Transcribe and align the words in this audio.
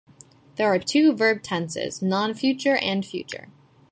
There 0.55 0.73
are 0.73 0.79
two 0.79 1.13
verb 1.13 1.43
tenses: 1.43 2.01
non-future 2.01 2.75
and 2.77 3.05
future. 3.05 3.49